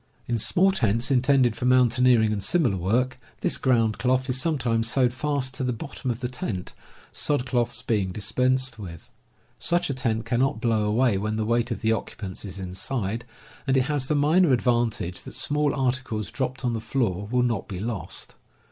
[0.27, 5.13] In small tents intended for mountaineering and similar work, this ground cloth is sometimes sewed
[5.13, 6.73] fast to the bottom of the tent,
[7.11, 9.11] sod cloths being dispensed with.
[9.59, 13.25] Such a tent cannot blow away when the weight of the occupants is inside,
[13.67, 17.67] and it has the minor advantage that small articles dropped on the floor will not
[17.67, 18.33] be lost.